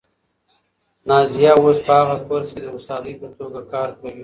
نازیه 1.07 1.51
اوس 1.57 1.77
په 1.87 1.91
هغه 1.99 2.17
کورس 2.27 2.49
کې 2.53 2.61
د 2.65 2.67
استادې 2.77 3.13
په 3.21 3.27
توګه 3.39 3.59
کار 3.73 3.89
کوي. 3.99 4.19